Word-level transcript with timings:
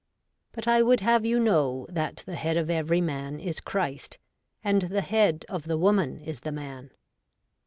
But 0.51 0.67
I 0.67 0.81
would 0.81 1.01
have 1.01 1.27
you 1.27 1.39
know, 1.39 1.85
that 1.87 2.23
the 2.25 2.33
head 2.35 2.57
of 2.57 2.71
every 2.71 3.01
man 3.01 3.39
is 3.39 3.59
Christ; 3.59 4.17
and 4.63 4.81
the 4.81 5.01
head 5.01 5.45
of 5.47 5.65
the 5.65 5.77
woman 5.77 6.21
is 6.21 6.39
the 6.39 6.51
man.' 6.51 6.89